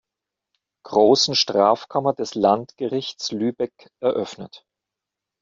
Großen 0.81 1.35
Strafkammer 1.35 2.13
des 2.15 2.33
Landgerichts 2.33 3.31
Lübeck 3.31 3.91
eröffnet. 3.99 4.65